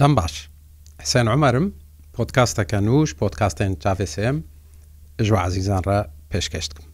[0.00, 0.34] دەم باش
[1.02, 1.66] حسێن عمەرم
[2.16, 4.36] پۆتکاستەکە نووش پۆتکاستێن چاVسM
[5.26, 5.98] ژوە عزیزان ڕە
[6.30, 6.84] پێشکەشتکم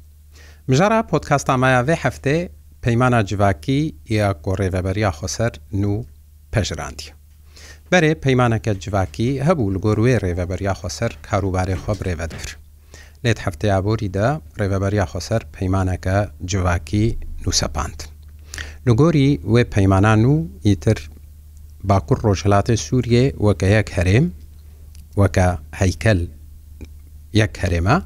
[0.69, 2.37] مژارە پۆتکاستامایاێ هەفتێ
[2.85, 3.81] پەیمانە جیواکی
[4.17, 5.95] یا گۆڕێڤەبەریا خۆسەر نو
[6.53, 7.11] پەژراندی
[7.91, 12.57] بەرێ پەیمانەکە جیواکی هەبوو لە گۆروێ ڕێڤەبەریا خۆسەر کاروبارێ خۆ برێڤەت کرد
[13.25, 14.29] لێت هەفتەیە بۆریدا
[14.59, 16.17] ڕێبەبەریا خۆسەر پەیمانەکە
[16.51, 17.07] جوواکی
[17.43, 17.99] نووسەپاند.
[18.87, 20.35] لەگۆری وێ پەیمانان و
[20.67, 20.99] ئیتر
[21.89, 24.27] باکوور ڕۆژهلاتی سووریێ وەکە یەک هەرێم
[25.21, 25.49] وەکە
[25.81, 26.21] هەیکەل
[27.41, 27.97] یەک هەرێمە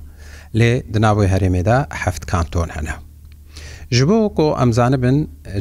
[0.59, 2.97] لێ دناوی هەرێمێدا هەفت کانتۆن هەنا.
[3.97, 5.19] ji bo ko em zanibin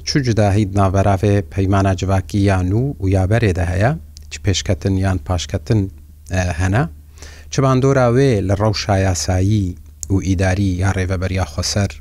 [0.07, 3.91] çû cudahî naverravê peymana civakî yan nû û yaberê de heye
[4.31, 5.81] çi pêşketin yan paşketin
[6.59, 6.83] hene
[7.53, 9.65] چباندۆراوێ لە ڕەوشایاسایی
[10.09, 11.91] و ئیداری یا ڕێبەبەریا خۆسەر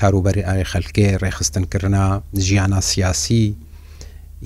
[0.00, 2.06] کاروبەری ئاوی خەلکێ ڕێخستنکردنا
[2.46, 3.44] ژیانە سیاسی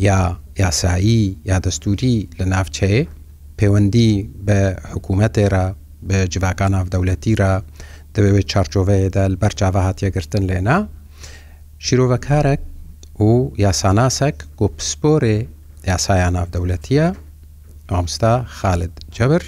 [0.06, 0.20] یا
[0.62, 3.02] یاسایی یا دەستوری لە ناوچەیە
[3.58, 4.10] پەیوەندی
[4.46, 4.58] بە
[4.92, 5.66] حکوومەتێرە
[6.08, 7.52] بە جوواکان ناودەولەتیرە
[8.14, 10.78] دەبێت چارچۆڤەیەدا بەر چاوە هاتیەگرتن لێنا
[11.86, 12.62] شیرۆڤەکارێک
[13.26, 13.30] و
[13.64, 15.36] یاساناسەك گۆپسپۆرێ
[15.90, 17.06] یاسایان ناودەولەتیە
[17.92, 19.44] ئامستا خالد جەبر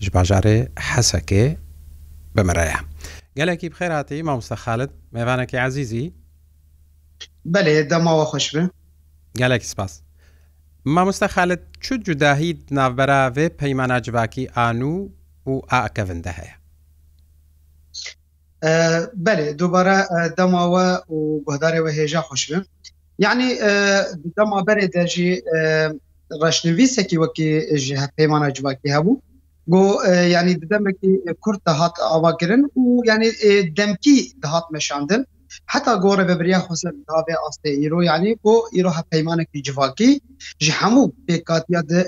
[0.00, 0.56] ji bajarê
[0.94, 1.44] hesekê
[2.36, 2.76] bimireye.
[3.38, 6.06] Gelekî bi xêratî mamosta xalit mevanekî ezîzî
[7.52, 8.62] Belê demawa xweş bi?
[9.40, 9.92] Gelekî spas.
[10.96, 14.94] Mamosta xalit çû cudahî navbera vê peymana civakî anû
[15.46, 15.52] û
[15.84, 16.54] akevin de heye.
[19.26, 22.64] Belê dubara e, demawa û guhdarê ve hêja xweş bin.
[23.18, 23.68] Yani e,
[24.38, 25.58] dema berê de jî e,
[26.44, 29.20] reşnivîsekî wekî ji peymanacivakî hebû
[29.68, 33.32] go yani didemekî Kurd da hat avakirin û yani
[33.76, 35.26] demkî dihat meşandin
[35.72, 40.10] heta gore vebiriya xse davê astê îro yanî go îro he peymanekî civakî
[40.64, 42.00] ji hemû pêkatiya de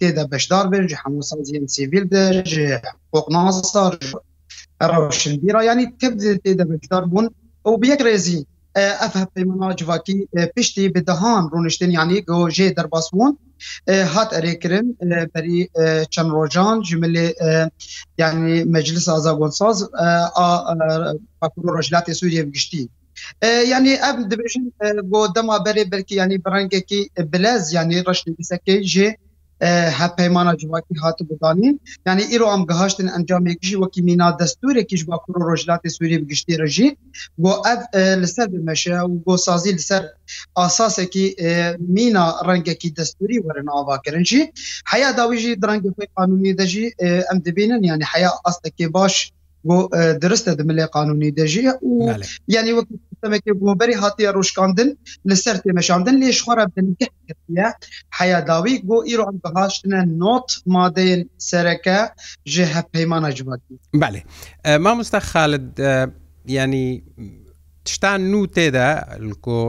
[0.00, 2.68] tê de beşdar vir ji hemû saziyên sivîl de ji
[3.12, 3.94] qoqnasar
[4.82, 6.12] roşindîra yanî tep
[6.44, 7.26] tê de beşdar bûn
[7.66, 8.38] ew bi yek rêzî
[8.74, 10.16] ev he peymana civakî
[10.54, 13.32] piştî bi dehan rûniştin yanî go jê derbas bûn
[14.14, 14.86] هات ئەرێکرن
[15.32, 15.60] بەری
[16.12, 17.28] چەند ڕۆژان ژملێ
[18.22, 19.78] یعنی مەجلس ئازاگۆنساز
[21.40, 22.82] پاکور ڕۆژلاتی سووریە گشتی
[23.72, 24.64] ینی ئەم دبژین
[25.10, 27.00] بۆ دەما بەرێ بەرکی ینی بڕەنگێکی
[27.32, 29.08] بلەز ینی ڕشتنیسەکەی ژێ
[29.98, 31.74] هە پەیمانە جوواکی هاتو بدانین
[32.06, 36.88] یعنی ئیرۆ ئەم گەهشتن ئەنجامێکیژی وەکی مینا دەستورێکیش باکوۆ ڕۆژلاتی سووری بگشتی ڕژی
[37.42, 37.80] بۆ ئەف
[38.22, 40.02] لەسەر بمەشە و بۆ سازی لەسەر
[40.58, 41.26] ئاساسێکی
[41.96, 44.42] مینا ڕەنگەکی دەستوری وەرن ئاواکردنجی
[44.92, 46.86] حیا داویژی درەنگی خۆی قانونی دەژی
[47.28, 49.14] ئەم دەبینن ینی حیا ئاستەکێ باش
[50.24, 51.94] درستە دملێ قانونی دەژیە و
[52.56, 52.94] ینی وەکی
[53.24, 54.88] demekê goberî hatiye rojkandin
[55.30, 57.66] li ser têmeşandin lê xwara bin gehketiye
[58.18, 61.98] heya dawî got îro em bihaştine not madeyên sereke
[62.46, 64.22] ji heppeymana civakî Belê
[64.78, 65.68] Mamosta Xalid
[66.56, 67.04] yanî
[67.84, 68.86] tiştan nû têde
[69.46, 69.60] ko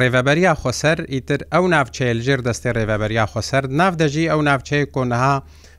[0.00, 5.34] ڕێڤەبەریا خۆسەر ئیتر ئەو ناوچەیە لژێر دەستی ڕێڤەبەریا خۆسەر ناودەژی ئەو ناوچەیە کۆنەها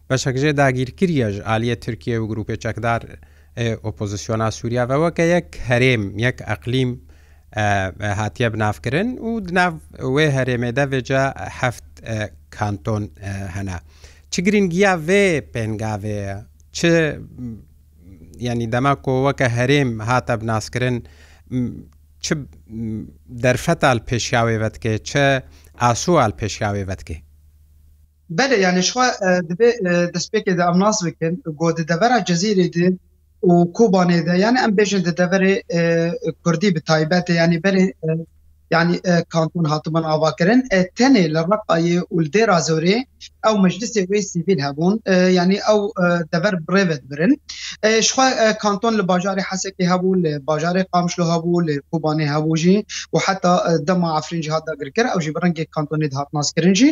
[0.10, 3.02] بەشەکژێ داگیرکریەژ ئالیە تورکیە و گروپی چەکدار
[3.60, 6.92] ئۆپۆزیسیۆنا سووریاەوە کە یەک هەرێم یەک ئەقلیم
[8.20, 9.74] هاتیە بنافکردن و دناو
[10.16, 11.24] وێ هەرێمێدا بێجا
[11.60, 11.88] هەفت
[12.56, 13.04] کانتۆن
[13.56, 13.78] هەنا.
[14.32, 15.24] چ گرنگیا وێ
[15.54, 16.36] پێنگاوەیە
[16.76, 16.80] چ
[18.48, 20.98] ینی دەما کۆوەکە هەرێم هاتە بناسکردن
[22.24, 22.28] چ
[23.44, 25.24] دەرفەتال پێشیاوێوەتکێ چه
[25.82, 27.18] ئاسوال پێشیاوێوەتکێ
[28.38, 29.08] بەێ یانیشوا
[30.14, 32.96] دەستپێکێدا ئەم ناس بکەن گۆ دەبەرە جەزیری دێن
[33.50, 35.54] و کوبانێ de yani em bêjin di deverê
[36.44, 37.86] Kurdî bi taybetê yani berê
[38.72, 42.98] yani e, kanton hatiman avakirin e, tenê li reqayê û dêra zorê
[43.48, 47.34] ew meclisê wê sivîl hebûn e, yani ew e, dever birêvet birin
[47.84, 52.52] e, şixwa e, kanton li bajarê hesekê hebû li bajarê qamşlo hebû li kubanê hebû
[52.64, 52.78] jî
[53.14, 56.74] û heta e, dema efrin jihad da girkir ew jî bi rengê kantonê hat naskirin
[56.74, 56.90] jî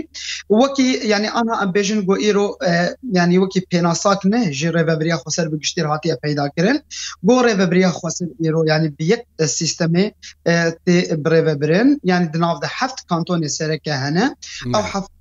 [0.47, 2.71] wekî yani ana em bêjin got îro e,
[3.11, 6.79] yani wekî pênasak ne ji rêveberiya xser bi giştîr hatiye peyda kirin
[7.23, 10.05] got rêveberiya xser îro yani bi yek sistemê
[10.45, 10.51] e,
[10.85, 14.25] tê birêve birin برن یعنی دناو ده هفت کانتۆنی سەرەکە هەنە
[14.73, 15.11] ئەو هەفت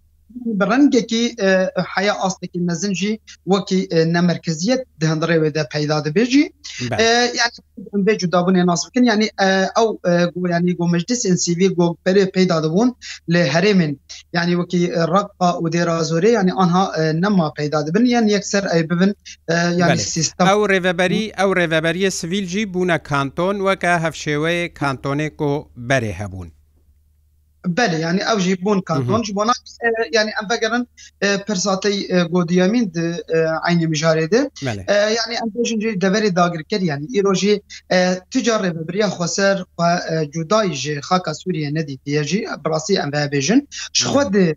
[0.70, 1.24] rengekî
[1.94, 3.12] heya astekî mezin jî
[3.52, 3.80] wekî
[4.16, 6.44] nemerkeziyet di hindirê wê de peyda dibêjî
[8.06, 9.28] vê cudabûnê nas bikin yanî
[9.82, 9.90] ew
[10.54, 12.88] yanî gomecdisên sivî gopperê peyda dibûn
[13.34, 13.92] lê herêmên
[14.38, 14.82] yanî wekî
[15.14, 16.84] raqa û dêra zorê yanî anha
[17.24, 19.10] nema peyda dibin yan yekser ey bibin
[19.82, 25.52] yanî sistem ew rêveberî ew rêveberiye sivîl jî bûne kanton weke hevşêweyê kantonê ku
[25.90, 26.48] berê hebûn
[27.66, 29.52] بله yani ev jî bûn kanton ji bona
[30.12, 30.88] yani em vegerin
[31.46, 33.22] pirsatey godiyamîn di
[33.62, 34.50] aynî mijarê de
[34.90, 37.62] yani em jî deverê dagirker yani îro jî
[38.30, 39.56] tucar rêvebiriya xweser
[40.34, 43.60] cudayî ji xaka Sûriye nedîtiye jî birasî em vebêjin
[43.92, 44.54] ji xwe de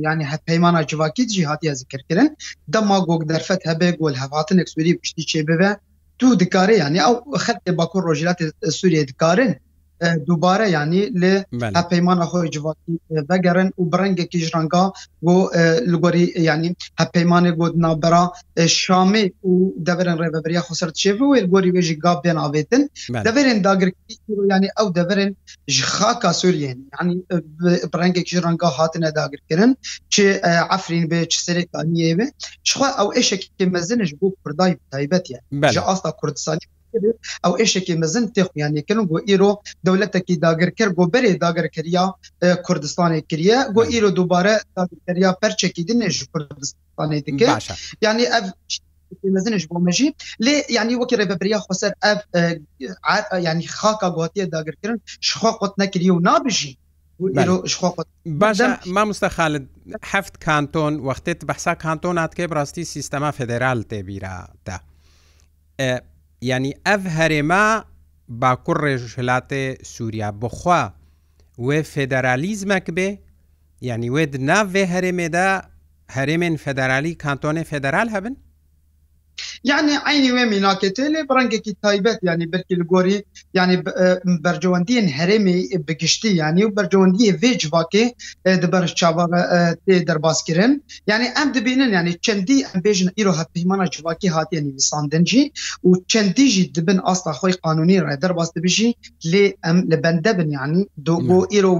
[0.00, 2.36] yani hep peymana civakî jî hatiye zikirkirin
[2.68, 5.76] demagog derfet hebe gol hevhatinek Sûriye piştî çêbe ve
[6.18, 7.14] tu dikarê yani ew
[7.44, 9.56] xetê bakur rojilatê Sûriye dikarin
[10.26, 11.34] دووبارە ینی لێ
[11.78, 12.94] هەپەیمانە خۆی جواتی
[13.28, 14.84] بەگەرن و برنگێکی ژرانگا
[15.24, 15.34] بۆ
[15.92, 16.70] لگوۆری ینی
[17.00, 18.24] هەپەیمانە گۆدنابرا
[18.82, 19.54] شامێ و
[19.86, 22.82] دەبرن ڕێبەبریا خسەر چێ و گۆری وێژی گاب پێ ناوێتن
[23.26, 24.02] دەبرن داگرکی
[24.54, 25.30] ینی ئەو دەبرن
[25.74, 27.14] ji xaka Sûriyên yani
[27.92, 29.72] brengekî ranga hatine dagirkirin
[30.14, 30.24] çi
[30.76, 32.26] Efrîn bê çi serê kaniyê ve
[32.66, 35.38] çixwa ew eşekê mezin ji bo Kurdayî taybet ye
[35.74, 36.64] ji asta Kurdistanî
[37.44, 39.50] ئەو ئشێکی مەزن تێخیانیکردن بۆ ئیرۆ
[39.86, 42.04] دەولەتێکی داگرکر بۆ بەرێ داگرکریا
[42.66, 47.46] کوردستانی کریە بۆ ئیرۆ دووبارە داگرکریا پەرچێکی دنێژ کوردستانی دیکە
[48.06, 48.44] ینی ئەف
[49.34, 50.08] مەزنش بۆ مەژی
[50.44, 52.20] لێ ینی وەکی ڕێبەبریا خۆسەر ئەف
[53.48, 54.98] ینی خاکە گواتیە داگرکردن
[55.28, 56.72] شخوا قوت نەکری و نابژی
[58.36, 58.66] باشە
[58.96, 59.64] ما مستەخالت
[60.12, 64.74] هەفت کانتۆن وەختێت بەسا کانتۆناتکە بڕاستی سیستەما فدرال تێبیراتە
[66.48, 67.64] ینی ئەف هەرێما
[68.40, 70.82] باکوڕ ڕێژهلاتێ سووریا بخوا
[71.66, 73.10] وێ فێدەرالیزمەک بێ
[73.88, 75.48] ینی وێ ناوێ هەرێمێدا
[76.16, 78.34] هەرێمێن فەدەرالی کانتۆنێ فێدەرال هەبن
[79.68, 83.18] یعنی عینی وێ میناکێتێ لێ بڕەنگێکی تایبەت ینی بەرکی گۆری
[83.58, 83.76] ینی
[84.44, 85.58] بەرجەوەندیین هەرێمی
[85.88, 88.04] بگشتی ینی و بەرجەوەندی vêج vakê
[88.62, 89.24] di ber çava
[89.84, 90.72] tê derbaskirin
[91.10, 95.42] yani em dibînin yani çendî embêjin îro hepîmana civakî hatiye nivîsandin jî
[95.86, 98.90] û çendî jî dibin asla xwe qanûnî re derbas dibijî
[99.32, 101.72] lê em li bendebin yani do bo îro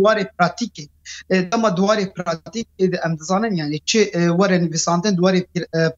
[0.00, 0.84] warê pratikê
[1.30, 4.02] dema duwarê pratik êde em dizanin yani çê
[4.38, 5.42] were nivîsandin duwarê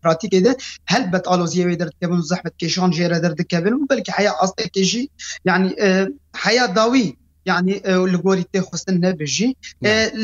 [0.03, 4.83] pratik êde helbet aloziye wê derdikevin zehmet kêşan jê re derdikevin û belkî heya astekê
[4.85, 5.09] jî
[5.45, 5.71] yani
[6.37, 7.17] heya dawî
[7.47, 7.73] yani
[8.13, 9.49] li gorî tê xustin nebêjî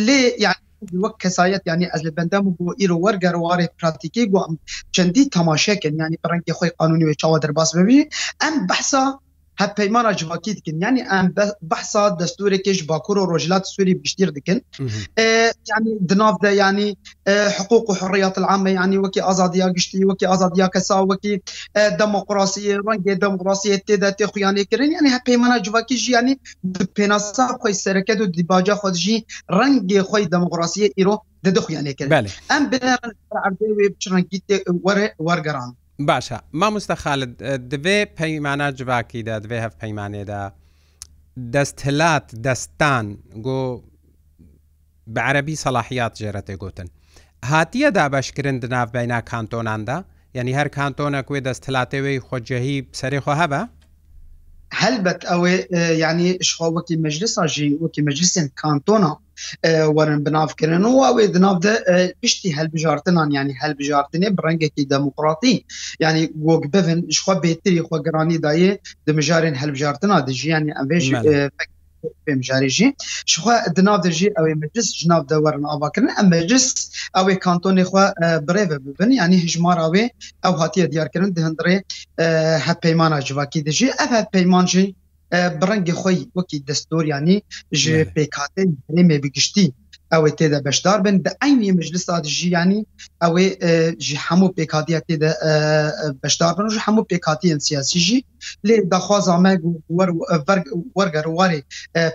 [0.07, 0.55] lê yani
[1.05, 4.55] وەک کەسایەت ینی ئەز لە بەندەم بۆ ئیرۆ وەرگەڕوارێ پراتیکی گو ئەم
[4.95, 7.99] چەندی تەماشەکەن ینی بەڕەنگی خۆی قانونی وێ چاوە دەرباس ببی
[8.43, 9.05] ئەم بەسا
[9.56, 11.35] hep peymana civakî dikin yani em
[11.71, 14.62] behsa destûrekê bakur û rojlat Sûî biştir dikin
[15.73, 16.97] yani dinav de yani
[17.59, 21.41] hukuk û hurriyat ame yani wekî azadiya giştî wekî azadiya kesa wekî
[21.99, 26.39] demokrasiye rengê demokrasiye tê de tê xuyanê kirin yani hep peymana civakî jî yani
[26.97, 29.17] penasa xwe sereke û dibaca xwe jî
[29.50, 32.11] rengê xwe demokrasiye îro didixuyanê kirin
[32.57, 32.83] em bin
[33.47, 34.57] erdê wê biçin gîtê
[35.19, 37.31] wargeran باشە مامۆستا خالت
[37.70, 40.52] دەبێ پەیمانە جوواکیدا دەبێ هەف پەیمانێدا
[41.55, 43.06] دەستهلات دەستان
[43.46, 43.62] گۆ
[45.14, 46.88] بە عەربی سەلاحیات جێرەێ گوتن
[47.50, 49.99] هاتیە دابشکردن دناف بەینا کانتۆناندا
[50.37, 53.62] یعنی هەر کانتۆنە کوێ دەستهلاتەوەی خۆجههی سەرێخۆ هەبە
[54.81, 55.55] هەلبەت ئەوێ
[56.05, 59.12] یعنی شخواوەکی مەجلساژی وەکی مەجلسین کانتۆنا
[59.97, 61.75] werin binavkirin û ew di nav de
[62.23, 65.55] piştî helbijartinan yani helbijartinê bi rengekî demokratî
[66.05, 68.71] yani gog bivin ji xwe bêtirî xwe giranî dayê
[69.07, 71.50] di mijarên helbijartina dijî yani em vê
[72.26, 72.87] pêmjarî jî ji
[73.41, 76.67] xwe di nav de jî ew meclis ji nav de werin avakirin em meclis
[77.21, 78.05] ew ê kantonê xwe
[78.49, 80.05] birêve bibin yani hijmara wê
[80.49, 81.76] ew hatiye diyarkirin di hindirê
[82.67, 84.85] heppeymana civakî dijî ev hepeyman jî
[85.61, 87.45] بڕەنگە خۆی وەکی دەستۆریانی
[87.81, 87.83] ژ
[88.14, 89.66] پێکاتێ هەرێمێ بگشتی
[90.18, 92.80] ew ê têde beşdar bin di eynî meclisa jî yanî
[93.26, 93.52] ew ê
[94.06, 95.30] ji hemû pêkatiya têde
[96.23, 98.18] beşdar bin ji hemû pêkatiyên siyasî jî
[98.66, 99.52] lê daxwaza me
[100.97, 101.61] werger warê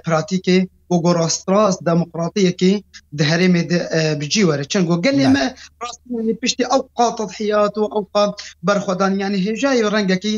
[0.06, 0.58] pratikê
[1.04, 2.74] got rast demokratiyekî
[3.18, 3.80] di herêmê de
[4.22, 5.46] bicî were çin got gelê me
[6.42, 8.32] piştî ew qatihiyat û ew qat
[8.68, 10.34] berxwedan yanî hêjayê rengekî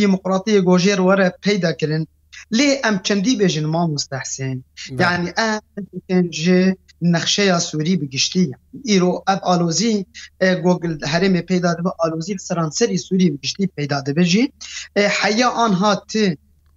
[0.00, 2.04] demokratiye gojêr were peyda kirin
[2.56, 4.56] ليه ام چندی بیژن ما مستحسن
[5.02, 6.62] یعنی ام جه
[7.14, 8.42] نقشه سوری بگشتی
[8.90, 9.94] ایرو اب آلوزی
[10.64, 14.42] گوگل هرم پیدا ده آلوزی سرانسری سوری بگشتی پیدا ده بجی
[15.20, 16.12] حیا آنها ت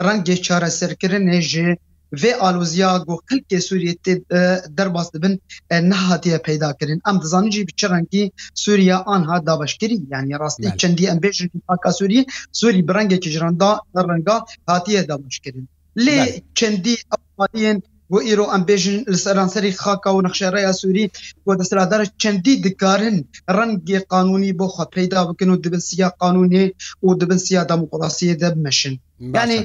[0.05, 1.77] رنگ چاره سرکرن جه
[2.23, 4.39] vê aloziya got qilkê Sûriye tê e,
[4.77, 5.33] derbas dibin
[5.73, 11.03] e, nehatiye peydakirin em dizanin jî bi çi rengî Sûriya anha dabeşkirî yani rastî çendî
[11.11, 12.25] em bêjin haka Sûriye
[12.59, 15.67] Sûrî bi rengekî ji randa renga hatiye dabeşkirin
[16.05, 17.79] lê çendî Avstraliyen
[18.13, 21.05] بۆ ئیرۆ ئەمبێژن لەسەرانسەری خاکە و نەخشێڕەیە سووری
[21.45, 23.17] بۆ دەسرادارە چەندی دکارن
[23.57, 26.65] ڕەنگی قانونی بۆ خۆ پیدا بکن و دبن سیا قانونی
[27.07, 28.95] و دبن سیا دەموقڵاسیە دەبمەشن
[29.37, 29.59] ینی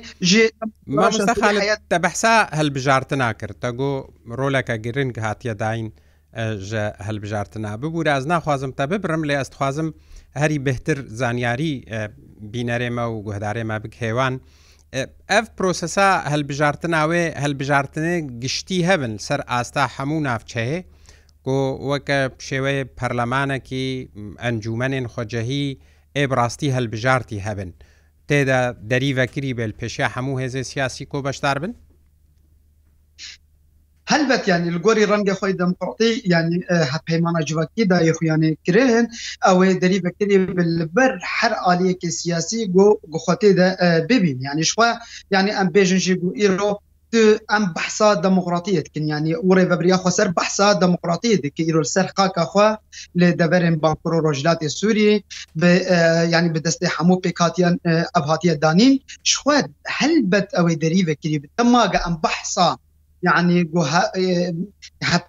[1.90, 3.92] تە بەحسا هەلبژارتنا کرد تەگۆ
[4.40, 5.86] ڕۆلەکە گرنگ هاتیە داین
[7.08, 9.88] هەلبژارتنا ببوو ڕاز ناخوازم تە ببرم لێ ئەستخوازم
[10.40, 11.84] هەری بهتر زانیاری
[12.54, 14.34] بینەرێمە و گوهدارێمە بک هێوان.
[15.32, 20.80] ئەف پرۆسەسا هەلبژارتناوێ هەلبژارتنێ گشتی هەبن سەر ئاستا هەموو ناوچەیە
[21.46, 21.58] کۆ
[21.90, 22.18] وەکە
[22.48, 23.86] شێوەیە پەرلەمانێکی
[24.42, 25.66] ئەنجومەنێن خۆجەهی
[26.18, 27.70] ئێبڕاستی هەلبژارتی هەبن
[28.28, 31.72] تێدا دەریڤەکری بێل پێشە هەموو هێزێ سیاسی کۆ بەشدار بن؟
[34.10, 36.58] هەلبەت ینی لگۆری ڕەنگە خۆی دەمقڕتی ینی
[36.92, 39.06] هەپەیمانە جوواکی دای خویانێ کرێن
[39.46, 40.36] ئەوەی دەری بەکتری
[40.96, 43.50] بەر هەر عالیەکی سیاسی گۆ گخواتی
[44.10, 44.88] ببین ینی شخوا
[45.34, 46.70] ینی ئەم بێژنجی گو ئیرۆ
[47.52, 52.68] ئەم بەسا دموکراتیتکن ینی وڕێ بەبریا خۆسەر بەسا دموکراتی دکە ئیرۆ سەر قاکەخوا
[53.20, 55.08] لە دەبەرن بانکۆ ڕۆژلاتی سووری
[56.34, 57.74] ینی بەدەستی هەموو پێکاتیان
[58.14, 58.94] ئەبهاتیە دانین
[59.30, 59.56] شخوا
[59.98, 62.68] هەلبەت ئەوەی دەری بەکری بتەماگە ئەم بەحسا
[63.26, 63.58] یعنی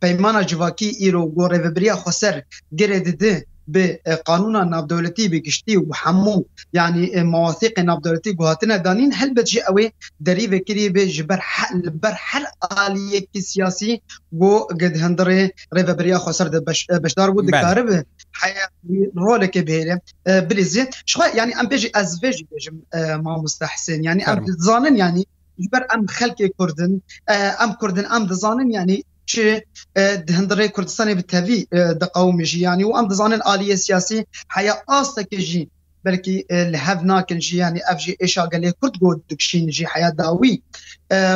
[0.01, 2.36] پەیمانە جوواکی ئیرۆ گۆڕێبریا خۆسەر
[2.79, 3.36] گرێ ددێ
[3.74, 3.86] به
[4.29, 6.38] قانون نابدولتی به گشتی و همو
[6.77, 7.03] یعنی
[7.36, 9.86] مواثیق نابدولتی گوهاتنه دانین هلبت جی اوی
[10.25, 12.43] دری وکری به جبر حل بر هر
[12.86, 13.91] آلیه کی سیاسی
[14.41, 15.29] گو گد هندر
[15.77, 16.55] ریوبریا خسر د
[17.03, 17.98] بشدار بود دکاره به
[19.24, 19.95] رول که بهره
[20.50, 22.75] بریزی شخوا یعنی ام بیجی از ویجی بیجم
[23.24, 25.24] ما مستحسن یعنی ام زانن یعنی
[25.74, 26.91] بەر ئەم خەلکی کوردن
[27.62, 29.00] ئەم کوردن ئەم دەزانن ینی
[30.38, 31.60] هەندڕێ کوردستانی بتەوی
[32.01, 34.20] دقومی ژیانی و ئەم دەزانن عالیە سیاسی
[34.56, 35.68] حیا ئاستەکە ژین
[36.06, 36.38] بلکی
[36.74, 40.53] لە هەف ناکن ژیانی ئەفژی ئێشاگەلێ کورد گۆ دکشین ژی حیا داوی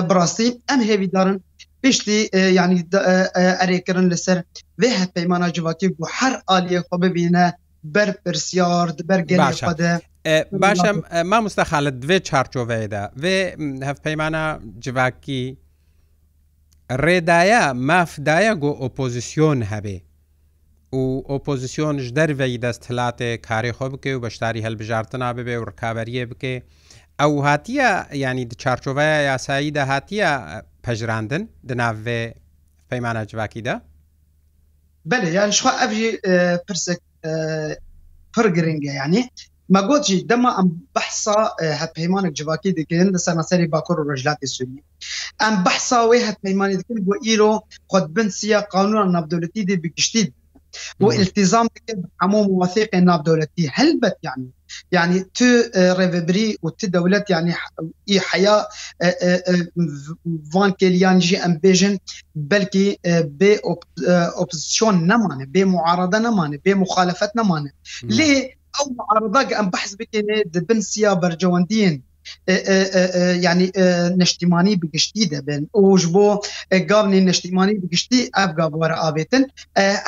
[0.08, 1.38] بڕاستی ئەم هێویدارن
[1.84, 2.20] پشتی
[2.60, 2.78] ینی
[3.60, 4.38] ئەرێکردن لەسەر
[4.82, 7.46] وێ هەپەیمانە جوواکی بۆ هەر عالیە خۆ ببینە
[7.94, 9.74] بەر پرسیار بەرگەشە
[10.64, 10.98] باشم
[11.32, 13.38] ما مستەخالت دوێ چارچۆڤەیەدا وێ
[13.88, 14.44] هەف پەیمانە
[14.84, 15.44] جواکی
[17.04, 19.98] ڕێدایە مافدایە گۆ ئۆپۆزیسیۆن هەبێ
[21.00, 26.56] و ئۆپۆزیسیۆنش دەرڤی دەست هەلاتێ کاری خۆ بکە و بەشداری هەلبژارتنا ببێ و ڕکابەریە بکێ
[27.20, 27.92] ئەو هاتیە
[28.24, 30.30] ینی چارچۆڤەیە یاسایی داهاتیە
[30.86, 32.22] پەژراندن دناوێ
[32.90, 33.76] پەیمانە جواکیدا
[35.10, 36.10] بەێ یان شخوا ئەبژی
[36.68, 36.94] پرسە
[38.34, 39.22] پر گرنگە یعنی
[39.76, 41.40] مەگۆچی دەما ئەم بەحسا
[41.82, 44.84] هەپەیمانێک جوواکی دەکردن لە سەرمەسەری باکۆر و ڕژلاتی سوی
[45.42, 47.54] ئەم بەحسا وێ هەپەیمانی دکرد بۆ ئیرۆ
[47.92, 50.24] خودبنسیە قانون نابدولەتی دی بگشتی
[51.02, 51.68] و التیزام
[52.22, 54.48] هەموو موثق نابدولەتی هەلبەت یعنی
[54.92, 55.42] يعني ت
[55.78, 57.54] ريفبري وت دولت يعني
[58.10, 58.68] اي حياه
[60.54, 61.98] فان كيليان جي ام بيجن
[62.36, 63.60] بلكي بي
[64.38, 67.72] اوبوزيسيون نمانه بي معارضه نمانه بي مخالفه نمانه
[68.04, 72.15] ليه او معارضه ام بحث بكين بن سيا برجواندين
[73.48, 73.68] ینی
[74.22, 76.28] نشتیمانی بگشتی دەبن ئەوش بۆ
[76.92, 79.44] گاونی نشتیمانی بگشتی ئەف گاوارە ئاێتن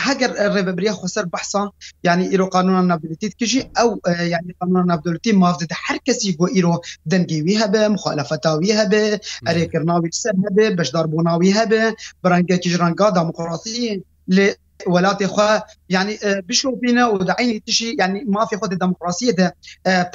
[0.05, 1.67] هەگەر ڕێببریا خسەر بەحسان
[2.07, 3.89] ینی ئیرۆقانون نابلیت کژی ئەو
[4.33, 6.75] ینی قانون نابدولتی مافدە هەر کەسی بۆ ئیرۆ
[7.11, 9.03] دەنگێوی هەبێ مخالەفەتاوی هەبێ
[9.47, 11.83] ئەرێکردناوی سەر هەبێ بەشداربووناوی هەبێ
[12.23, 13.87] بەرەنگەکی ژرانگا داموقڕاستی
[14.35, 14.47] لێ
[14.95, 15.49] ولاتی خوا
[15.95, 16.15] ینی
[16.47, 19.47] بشوبینە و داعینی تشی ینی مافی خۆ دموکراسی ده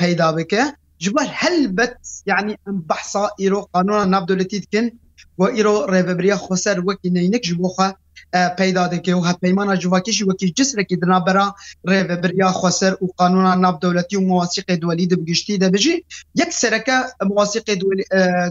[0.00, 0.62] پیدا بکە
[1.02, 4.90] جبر هلبت يعني ام بحصا ايرو قانون ناب دولتي دكن
[5.38, 7.96] و ايرو ريبريا خسر وكي نينك جبوخه
[8.58, 11.52] پیدا دکه و هپیمان جواکیش و کی جسر کی دنا برا
[11.88, 16.04] ریو بریا خسر و قانون ناب دولتی و مواسیق دولی د بگشتی د بجی
[16.34, 16.96] یک سرکه
[17.30, 18.04] مواسیق دولی,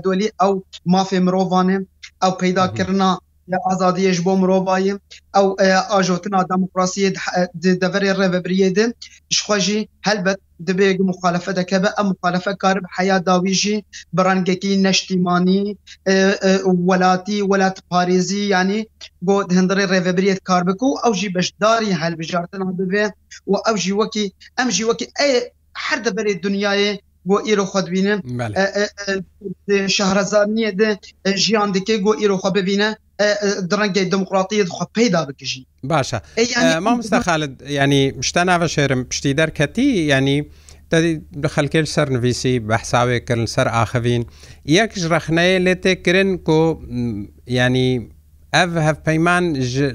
[0.03, 1.85] دولی او مافی مروانه
[2.23, 3.11] او پیدا کرنا
[3.69, 4.95] ئازادیش بۆ مرۆڤایە
[5.37, 5.47] ئەو
[5.91, 7.03] ئاژۆتنا دموکراسی
[7.83, 8.89] دەوری ڕێبەبریێ دن
[9.35, 10.37] شخواژی هەلبەت
[10.69, 13.77] دبێ مخالفە دەکە بە ئەم مخالفە کار حیا داویژی
[14.17, 15.63] بڕەنگەکی نشتیمانی
[16.89, 18.81] ولاتی ولات پارێزی ینی
[19.25, 23.05] بۆ هەندری ڕێڤبریت کار بکە و ئەو ژی بەشداری هەلبژارتن ببێ
[23.51, 24.25] و ئەو ژی وەکی
[24.57, 25.07] ئەم ژی وەکی
[25.85, 26.93] هەر دەبێت دنیاە
[27.29, 28.13] گو ایرو خود بینه
[29.95, 30.89] شهرزار نیه ده
[31.43, 32.89] جیان دکه گو ایرو خود ببینه
[33.71, 35.63] درەنگی دموکراتیت خۆ پیدا بکەژین
[35.93, 36.17] باشە
[36.81, 40.37] مامستا خالت ینی شتا ناوە شێرم پشتی دەرکەتی ینی
[41.55, 44.23] خەکێل سەر نوویسی بەحساوێکردن سەر ئاخەوین
[44.77, 46.61] یەکش ڕخنەیە لێ تێکردن کۆ
[47.59, 47.91] ینی
[48.55, 49.43] ئەف هەفپەیمان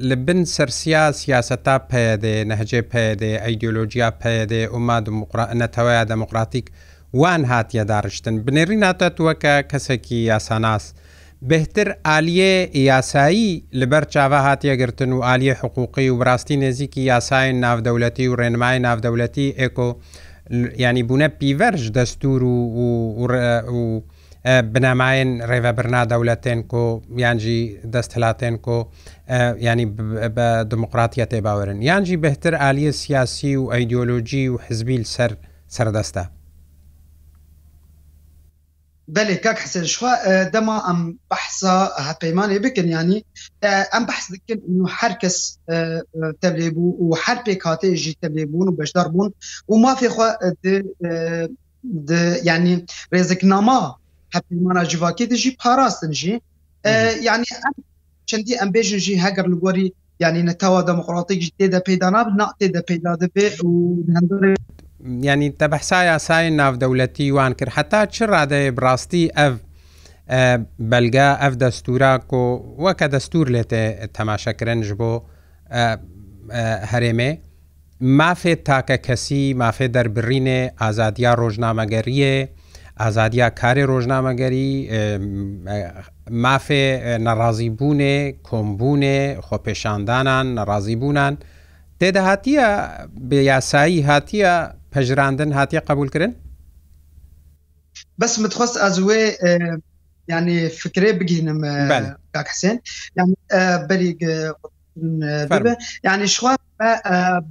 [0.09, 4.99] لە بن سەرسیا سیاسەتا پەیەدێ نەهجێ پەیەدێ ئەیدۆلۆژیا پەیەدێ ئوما
[5.61, 6.67] نەتەوەیا دموکراتیک
[7.21, 10.85] وان هاتیە داڕشتن بنێری ناتەتووە کە کەسێکی یاساناس
[11.43, 18.37] بهتر ئالیە یاسایی لەبەر چاوە هاتیەگرتن و ئالیە حقوقی و بڕاستی نزیکی یاسای ناودەولەتی و
[18.37, 19.89] ڕێنمای ناودەولەتی ئێکۆ
[20.79, 24.03] ینی بوونە پیڤەرش دەستور و
[24.73, 26.85] بنامایەن ڕێوە برنا دەولەتێن کۆ
[27.23, 27.61] یانجی
[27.95, 28.79] دەستهلاتێن کۆ
[29.69, 29.87] ینی
[30.37, 35.33] بە دموقراتیە تێباورن یانجی بهتر ئالیە سیاسی و ئەیدۆلۆژی و حزبیل سەر
[35.77, 36.25] سەردەستە
[39.09, 43.25] بلي كاك حسين شوا دما ام بحثا هبيماني بكن يعني
[43.65, 45.59] ام بحث بكن انه هر كس
[46.41, 49.31] تبليبو وهر بيكاتي جي تبليبون وبشدار بون
[49.69, 50.51] وما في خوا
[51.87, 52.11] د
[52.43, 53.95] يعني ريزكناما
[54.35, 56.43] هبيمانا جواكي دجي باراستن جي
[57.25, 57.45] يعني
[58.35, 62.81] چندی ام بیژن جی هگر لگوری یعنی نتاوا دموکراتیک جی تیدا پیدا ناب نا تیدا
[62.81, 64.55] پیدا دبی و هندوری
[65.09, 69.53] ینی تەبەحسا یاسای ناودەولەتی وان کرد هەتا چ ڕادەیە بڕاستی ئەف
[70.93, 72.43] بەلگە ئەف دەستورا کۆ
[72.85, 73.85] وەکە دەستور لێتێ
[74.17, 75.13] تەماشەکرنج بۆ
[76.91, 77.31] هەرێمێ
[78.19, 82.33] مافێ تاکە کەسی مافێ دەربڕینێ ئازادیا ڕۆژنامەگەریە
[83.01, 84.71] ئازادیا کارێ ڕۆژنامەگەری
[86.45, 86.85] مافێ
[87.27, 88.17] نەڕازی بوونێ
[88.49, 91.35] کۆمبوونێ خۆپێشاندانان نەڕازی بوونان
[92.01, 92.69] تێدەهاتیە
[93.29, 94.55] بە یاسایی هاتیە
[94.93, 96.33] پەژراندن هااتە قبولکردن
[98.19, 99.23] بس متخواست از وێ
[100.33, 101.61] ینی فکرێ بگینم
[102.51, 102.79] حسێن
[103.89, 104.11] بەری
[106.07, 106.53] ینی شوا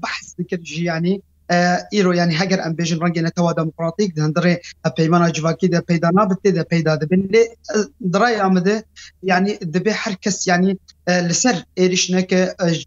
[0.04, 1.15] بەحث کرد ژیانی
[1.94, 4.56] ئیرۆ ینی هەگەر ئەم بێژن ڕەنگەێنەتەوە دموکراتیک دەندڕێ
[4.98, 7.44] پەیمانە جوواکی دە پیدا نابێت دا پیدا دەبن لێ
[8.14, 8.75] درای ئامدە
[9.30, 10.74] ینی دەبێ هەر کەس ینی
[11.30, 12.42] لەسەر عێریشنەکە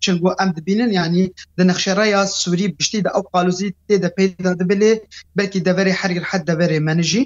[0.05, 1.25] چنگۆ ئەم دەبینن ینی
[1.59, 4.93] دەنەخشێرە یا سووری بشتی دا ئەو قالوزی تێدا پیدا دەبێ
[5.37, 7.23] بەلکی دەبەری هەرگر حد دەبەرێ منژی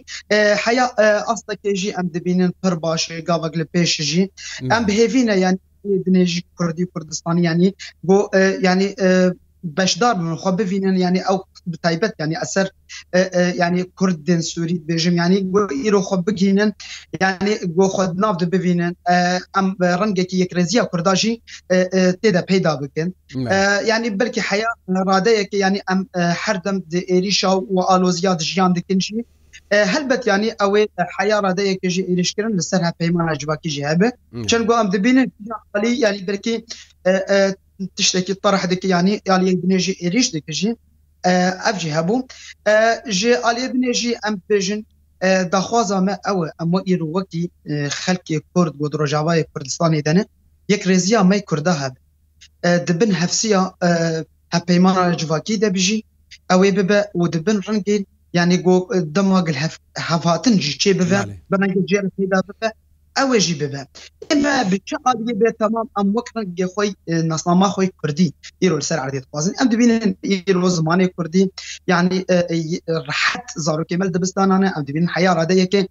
[0.65, 0.87] حیا
[1.29, 4.25] ئاستەکێژی ئەم دەبینن پر باشێ گاوەک لە پێشژی
[4.73, 5.61] ئەم بهێوینە ینی
[6.07, 7.71] دنێژی کوردی کوردستان ینی
[8.07, 8.17] بۆ
[8.67, 8.89] ینی
[9.79, 11.37] بەشدار بخوا ببینن ینی ئەو
[11.85, 12.67] تایبەت ینی ئەسەر
[13.63, 15.39] ینی کوردن سووری بێژم ینی
[15.85, 16.71] ئیرۆخۆ بگینن
[17.23, 18.93] ینی گۆخۆ ناو ببینن
[19.57, 19.67] ئەم
[20.01, 21.35] ڕەنگێکی یەکرێزیە کورداژی
[22.23, 23.09] تێدا پیدا بکەن
[23.91, 24.71] ینی بلکی حیا
[25.09, 26.01] ڕادەیەکی ینی ئەم
[26.43, 26.77] هەردەم
[27.13, 29.25] عێریشا و ئالۆزیات ژیان دکنشی
[29.93, 30.83] هەلبەت ینی ئەوێ
[31.17, 34.09] حیا ڕادەیەکیژی عێریشکردن لەسەر هەپەیمان ئەجباکیژی هەبێ
[34.51, 35.29] چەند گو ئەم دەبینن
[36.09, 36.55] ینی برکی
[37.97, 40.71] tiştekî tarh dike yanî aliyê binê jî êriş dikijî
[41.71, 42.17] ev jî hebû
[43.19, 44.81] ji aliyê binê jî em dibêjin
[45.55, 47.43] daxwaza me ew e em îro wekî
[48.03, 50.25] xelkê Kurd got Rojavayê Kurdistanê dene
[50.73, 51.95] yek rêziya me Kurda heb
[52.89, 53.63] dibin hefsiya
[54.55, 55.99] heppeymana civakî de bijî
[56.55, 58.05] ew ê bibe û dibin rengê
[58.39, 58.85] yani got
[59.17, 59.57] dema gil
[60.09, 61.21] hevhatin jî çê bibe
[61.61, 62.69] bengê cê peyda bibe
[63.19, 63.83] ئەوەژی ببە
[64.31, 66.91] ئێمە بچە ئاگێ بێت تەمام ئەم وەکرەنگێ خۆی
[67.31, 68.29] ناسناما خۆی کوردی
[68.63, 69.91] ئیرۆ سەر عردێت خوازن ئەم دەبین
[70.31, 71.45] ئیرۆ زمانی کوردی
[71.93, 72.19] یعنی
[73.07, 75.83] ڕحەت زارۆکێمەل دەبستانانە ئەم دەبین حیا ڕادەیەکە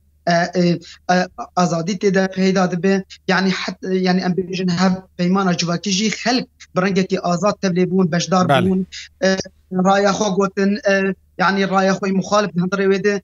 [1.58, 2.94] ئازادی تێدا پێدا دەبێ
[3.32, 8.80] یعنی حت یعنی ئەم بژن هەب پەیمانە جوواکیژی خەلک بڕنگێکی ئازاد تەبلێ بوون بەشدار بوون
[9.88, 10.72] ڕایە خۆ گوتن
[11.42, 13.16] یعنی ڕایە خۆی مخالف هەندڕێ وێدە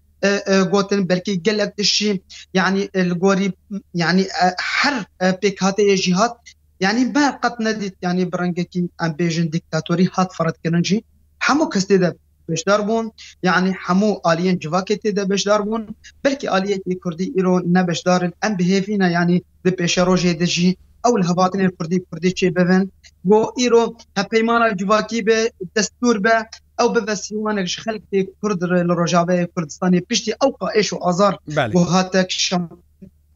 [0.71, 2.12] gotin belkî gelek tişî
[2.60, 3.49] yani li gorî
[3.93, 4.23] yani
[4.62, 4.95] her
[5.41, 6.36] pêk hateye jî hat
[6.80, 10.97] yani be qet nedît yani bi rengekî em bêjin diktatorî hat feretkirin jî
[11.45, 12.10] hemû kes tê de
[12.49, 13.06] beşdar bûn
[13.43, 15.84] yani hemû aliyên civakê tê de beşdar bûn
[16.23, 20.69] belkî aliyekî Kurdî îro ne beşdarin em bihêvîne yani di pêşerojê de jî
[21.06, 22.84] ew li hevatinên Kurdî Kurdî çê bevin
[23.25, 23.84] got îro
[24.15, 25.39] hepeymana civakî be
[25.75, 26.38] destûr be
[26.79, 31.33] ئەو ببە سیوانێک خەلکی کورد لە ڕۆژاوەیە کوردستانی پشتی ئەو قائش و ئازار
[31.75, 32.63] بۆ هاتە شم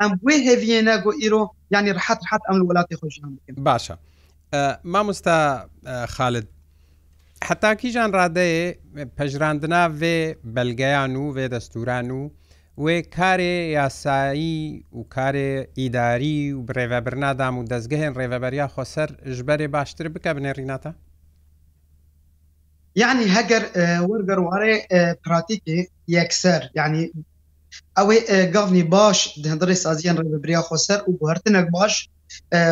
[0.01, 1.43] ئەم وێ هێویێنە گۆ ئیرۆ
[1.75, 3.32] ینی ڕحەت حات ئەم وڵاتی خۆشیان
[3.67, 3.95] باشە
[4.93, 5.38] مامۆستا
[6.15, 6.47] خالد
[7.47, 8.75] حتاکیژان ڕادەیە
[9.17, 10.17] پەژراندنا وێ
[10.56, 12.21] بەلگەیان و وێ دەستوران و
[12.84, 14.58] وێ کارێ یاسایی
[14.97, 20.91] و کارێ ئیداری و برێڤەبرنادام و دەستگەهێن ڕێڤەبەریا خۆسەر ژبەرێ باشتر بکە بنێ ڕیناتە؟
[22.99, 23.63] يعني هەگەر
[24.10, 24.73] وەرگەر وارێ
[25.23, 25.80] پراتیکی
[26.17, 27.04] یەکسەر یعنی
[27.97, 28.19] ئەوەی
[28.56, 29.19] گاڤنی باش
[29.51, 31.93] هەندڕی سازیان ڕێبریا خۆسەر و هەرتنەک باش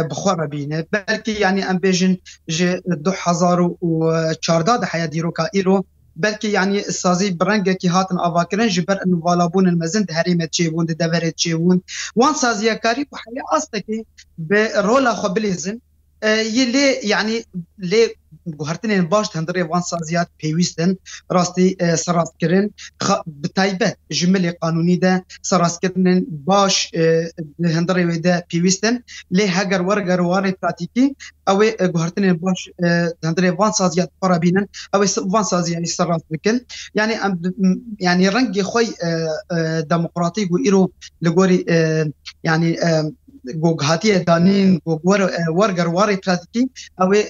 [0.10, 2.14] بخوارە بینێ بەلکی ینی ئەم بێژن
[2.56, 2.58] ژ
[3.04, 5.78] 2014 حیا دیرۆکە ئیرۆ
[6.24, 11.78] بلکی ینی سازی برنگێکی هاتن ئاواکردن ji ber نوواڵابوون mezin herêmet çêbûn di deverê çêbûn
[12.20, 13.98] wan saziyekkarî bu heya astekî
[14.50, 15.78] bi rola xwe bilêzin
[16.22, 17.44] lê yani
[17.82, 18.14] lê
[18.46, 20.98] guhertinên baş hundirê van saziyat pêwîstin
[21.34, 22.76] rastî e, serastkirin
[23.28, 26.92] bi taybet ji milê qanûnî de serastkirinin baş
[27.60, 31.06] hundirê e, wê de pêwîstin lê heger werger warê pratikî
[31.52, 32.68] ew ê e, guhertinên baş
[33.24, 37.40] hundirê van saziyat parabînin ew ê van saziyanî serast bikin yani em
[38.00, 38.84] yani rengê xwe
[39.90, 40.84] demokratîk û îro
[41.24, 41.60] li gorî
[42.44, 42.78] yani
[43.62, 44.70] گۆگهاتی ئەدانین
[45.60, 46.64] وەرگەر وارەی پراتیکی
[47.00, 47.22] ئەوێ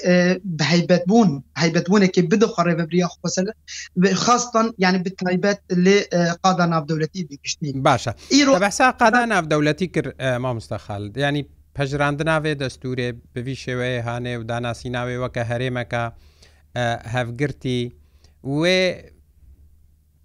[0.59, 1.29] بەهیبەت بوون
[1.61, 3.45] هەیبەتبوونێکی بدەخواڕێ بەبریا خۆسەر
[4.23, 5.97] خاستان یعنی بتایبەت لێ
[6.43, 10.09] قادا نابدەولەتی دیگشتی باشە ئیرۆ بەسا قادا نابدەولەتی کرد
[10.43, 11.43] مامستەخال ینی
[11.77, 16.03] پەژراندناوێ دەستورێ بوی شێوەیە هاانێ و داناسیناوێ وەکە هەرێمەکە
[17.13, 17.81] هەفگرتی
[18.59, 18.81] وێ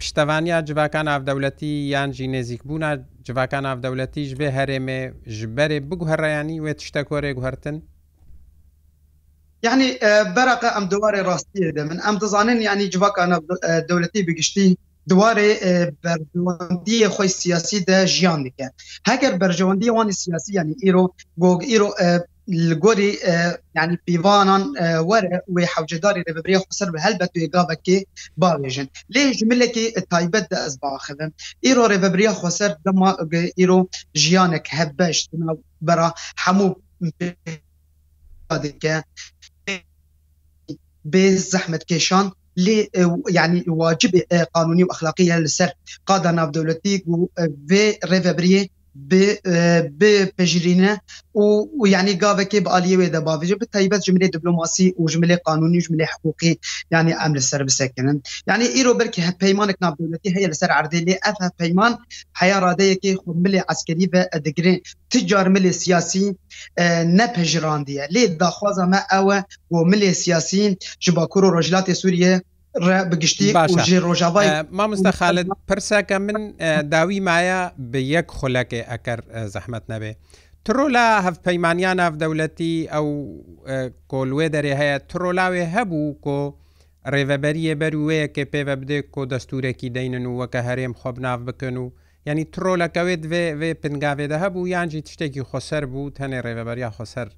[0.05, 2.91] پشتەوانیا جوواکان ئافدەولەتی یانجی نێزیک بوونا
[3.27, 5.01] جوواکان ئافدەولەتیش بێ هەرێمێ
[5.39, 7.77] ژبەرێ بگوهڕیانی وێت شتە کۆرێک هەرتن
[9.67, 9.87] يعني
[10.37, 13.37] برقة أم دواري راستية ده من أم تزانين يعني جواك أنا
[13.91, 14.67] دولتي بقشتي
[15.11, 15.51] دواري
[16.05, 18.69] برجواندية خوي سياسي ده جيان ديكا
[19.09, 21.89] هكر برجواندية وان سياسي يعني إيرو بوغ إيرو
[22.49, 23.11] li gorî
[23.75, 24.63] yani pîvanan
[25.09, 27.99] were wê hewcedarî de bibriya xser bi helbet û gavekê
[28.41, 28.89] bavêjin.
[29.15, 31.33] Lê ji milekê taybet de ez baxivim.
[31.71, 33.11] Îro rê bibriya xser dema
[33.63, 33.79] îro
[34.15, 35.29] jiyanek hebbeş
[35.83, 36.75] bera hemû
[38.65, 38.95] dike
[41.13, 42.27] bê zehmet keşan
[42.67, 42.79] لي
[43.39, 44.13] يعني واجب
[44.55, 45.71] قانوني واخلاقي لسر
[46.09, 47.15] قاده ناف دولتي و
[47.69, 48.59] في ريفابري
[50.09, 51.01] بپژرینه
[51.83, 55.19] و یعنی گاوکê bi aliyê wê de bavêje bi taybet ji milê diplomasî û ji
[55.23, 56.53] milê qanûnî ji milê hiqûqî
[56.95, 58.19] yani em li ser bisekinin
[58.51, 61.93] yani îro belkî peymanek navdewletî heye li ser erdê lê ev hev peyman
[62.41, 66.25] heya radeyekê xu milê eskerî ve digirin ticar milê siyasî
[67.21, 69.29] nepejrandiye lê daxwaza me ew
[69.77, 70.65] e milê siyasî
[71.05, 72.35] ji bakur û rojlatê Sûriye
[72.83, 76.53] بگشتی باشژێ ڕۆژاوای مامۆستا خالت پرساکە من
[76.93, 77.61] داوی مایە
[77.93, 79.21] بە یەک خۆلەکێ ئەکەر
[79.55, 80.13] زەحمت نەبێ.
[80.65, 83.09] ترۆلا هەفپەیمانیان ئافدەولەتی ئەو
[84.13, 86.41] کۆلوێ دەرێ هەیە ترۆلاوێ هەبوو کۆ
[87.13, 91.87] ڕێڤەبەریە بەروەیە کە پێوە بدێ کۆ دەستورێکی دەینن و وەکە هەرێم خۆب ناف بکەن و
[92.27, 93.23] ینی ترۆلەکەوێت
[93.61, 97.29] وێ پنگاوێدە هەبوو یانجی تشتێکی خۆسەر بوو تەنێ ڕێڤەبەریا خۆسەر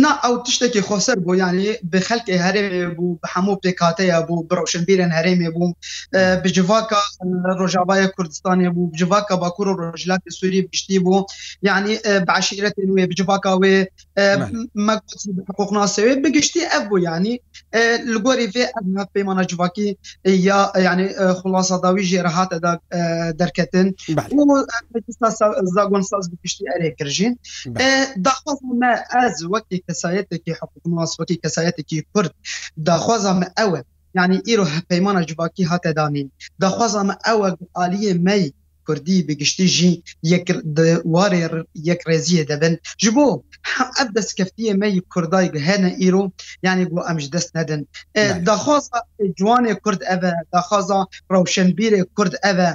[0.00, 5.10] نا ئەو تشتێکی خۆسەر بۆ ینی بە خەلکی هەرێمێ بوو بە هەموو پێکاتەیە بوو بڕۆشنبیرن
[5.18, 5.72] هەرێمێ بووم
[6.44, 7.00] بجیواکە
[7.58, 11.26] ڕۆژاوایە کوردستانی بوو بجیواکە باکوور و ڕۆژلاتی سووری پشتی بوو
[11.68, 11.94] یعنی
[12.28, 13.74] باشیرەت نوێ بجیواکاوێ
[15.50, 17.34] حقوقناسەوێ بگشتی ئەف بوو ینی
[18.14, 18.64] لگۆری فێ
[18.96, 19.88] ئەات پەیمانە جوواکی
[20.48, 21.06] یا ینی
[21.40, 22.56] خلاصەداوی ژێرەهاتە
[23.40, 23.86] دەرکەتن
[25.76, 27.32] زاگۆن ساز بگشتی ئەرێ کرژین
[28.26, 32.32] داخواستمە ئەز وەکی حکوومەتتی کەسایەتێکی حقوق مواسبەتی کەسایەتێکی کورد
[32.88, 33.80] داخوازم ئەوە
[34.18, 36.28] ینی ئیرۆ پەیمانە جوباکی هاتەدانین
[36.62, 37.48] داخوازم ئەوە
[37.80, 38.44] عالیە مەی
[38.86, 39.90] کوردی بگشتی ژی
[41.14, 41.42] وارێ
[41.90, 43.26] یەک ڕێزیە دەبن ji بۆ
[43.96, 46.24] ئەب دەستکەفتیە مەی کوردای هەنە ئیرۆ
[46.66, 47.80] یعنی بۆ ئەمژ دەست نەدن
[48.50, 48.82] داخواز
[49.38, 50.16] جوانێ کورد ئەە
[50.54, 51.00] داخوازا
[51.32, 52.68] ڕوشنبیرێ کورد ئەە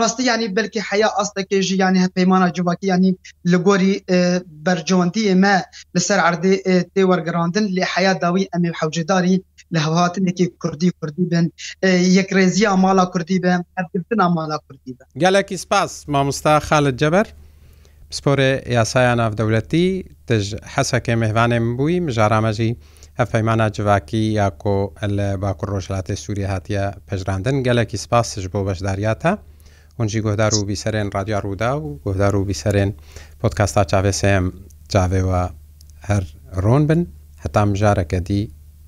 [0.00, 3.12] ڕاستی ینی بلکی حیا ئاستەکە ژی ینی هەپەیمانە جوواکی ینی
[3.52, 3.94] لە گۆری
[4.66, 5.54] بەرجۆندیە مە
[5.94, 6.54] لەسەر عردێ
[6.94, 9.36] تێوەرگراندن لێ حیا داوی ئەمی حوجداری
[9.74, 11.46] لە هەهاتنێکی کوردی کوردی بن
[12.18, 17.26] یەکرێزی ئامالا کوردی بن هەرگرتن ئامالا کوردی بن گەلێکی سپاس مامۆستا خالت جەبەر
[18.10, 19.84] پسپۆرە یاسایان ناودەولەتی
[20.28, 22.72] تژ حەسەکە مهوانێ من بووی مژارامەژی
[23.20, 24.78] هەفەیمانە جوواکی یاکۆ
[25.16, 29.32] لە باکوڕ ڕۆژلاتی سووری هاتیە پەژراندن گەلێکی سپاسش بۆ بەشداریاتە
[29.98, 32.90] هونجی گۆدار و بیسەرێن رادیا ڕوودا و گۆدار و بیسەرێن
[33.40, 34.44] پۆتکاستا چاوێسم
[34.92, 35.42] جاوێەوە
[36.08, 36.24] هەر
[36.64, 37.00] ڕۆن بن
[37.44, 38.42] هەتام ژارەکە دی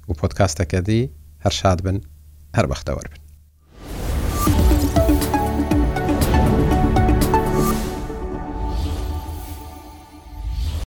[0.09, 1.03] و پۆتکاستەکەدی
[1.45, 1.97] هەر شاد بن
[2.57, 3.24] هەر بەختەوە بن